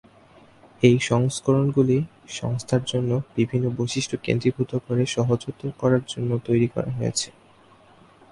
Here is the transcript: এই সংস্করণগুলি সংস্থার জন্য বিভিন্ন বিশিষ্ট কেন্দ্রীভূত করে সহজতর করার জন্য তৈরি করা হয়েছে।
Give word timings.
এই 0.81 0.97
সংস্করণগুলি 1.01 1.97
সংস্থার 2.39 2.83
জন্য 2.83 3.11
বিভিন্ন 3.37 3.65
বিশিষ্ট 3.77 4.11
কেন্দ্রীভূত 4.23 4.71
করে 4.87 5.03
সহজতর 5.07 5.69
করার 5.79 6.03
জন্য 6.07 6.31
তৈরি 6.47 6.67
করা 6.67 6.91
হয়েছে। 6.91 7.27